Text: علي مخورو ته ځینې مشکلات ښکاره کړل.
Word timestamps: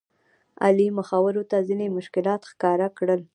علي 0.65 0.87
مخورو 0.97 1.43
ته 1.51 1.57
ځینې 1.67 1.87
مشکلات 1.97 2.41
ښکاره 2.51 2.87
کړل. 2.97 3.21